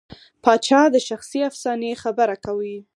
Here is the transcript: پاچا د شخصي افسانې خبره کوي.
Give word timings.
پاچا 0.43 0.81
د 0.93 0.97
شخصي 1.07 1.39
افسانې 1.49 1.91
خبره 2.03 2.35
کوي. 2.45 2.77